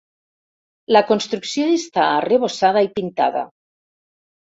La 0.95 1.03
construcció 1.11 1.69
està 1.75 2.09
arrebossada 2.17 2.87
i 2.91 2.93
pintada. 2.99 3.49